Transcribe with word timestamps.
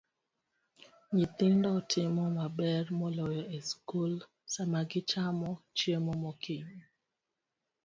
Nyithindo 1.15 1.71
timo 1.91 2.23
maber 2.37 2.83
moloyo 2.99 3.43
e 3.57 3.59
skul 3.69 4.11
sama 4.53 4.79
gichamo 4.91 5.49
chiemo 5.77 6.13
mokinyi. 6.23 6.79